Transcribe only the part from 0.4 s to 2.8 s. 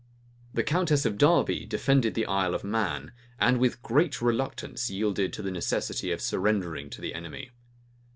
The countess of Derby defended the Isle of